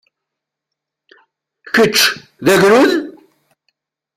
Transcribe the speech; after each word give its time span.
Kečč 1.73 1.97
d 2.45 2.47
agrud? 2.53 2.91